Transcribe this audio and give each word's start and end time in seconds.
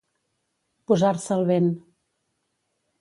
Posar-se 0.91 1.31
el 1.37 1.45
vent. 1.53 1.69